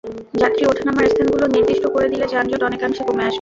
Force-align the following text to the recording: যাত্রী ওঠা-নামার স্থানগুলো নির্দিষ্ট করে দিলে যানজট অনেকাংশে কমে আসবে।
যাত্রী 0.33 0.63
ওঠা-নামার 0.65 1.07
স্থানগুলো 1.07 1.45
নির্দিষ্ট 1.47 1.85
করে 1.87 2.07
দিলে 2.09 2.25
যানজট 2.27 2.61
অনেকাংশে 2.63 3.03
কমে 3.03 3.23
আসবে। 3.23 3.29